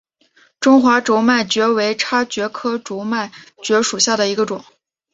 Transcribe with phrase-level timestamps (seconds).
[0.59, 4.65] 中华轴脉蕨为叉蕨科轴脉蕨属下的一个种。